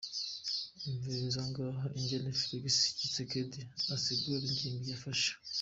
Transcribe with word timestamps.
Umviriza 0.87 1.41
ngaha 1.49 1.85
ingene 1.97 2.27
Felix 2.41 2.75
Tshisekedi 2.97 3.59
asigura 3.95 4.43
ingingo 4.49 4.83
yafashe. 4.93 5.31